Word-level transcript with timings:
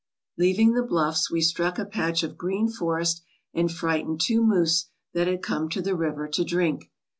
Leaving 0.35 0.73
the 0.73 0.81
bluffs, 0.81 1.29
we 1.29 1.41
struck 1.41 1.77
a 1.77 1.85
patch 1.85 2.23
of 2.23 2.35
green 2.35 2.67
forest 2.67 3.21
and 3.53 3.71
frightened 3.71 4.19
two 4.19 4.41
moose 4.41 4.87
that 5.13 5.27
had 5.27 5.43
come 5.43 5.69
to 5.69 5.79
the 5.79 5.95
river 5.95 6.27
to 6.27 6.43
drink. 6.43 6.89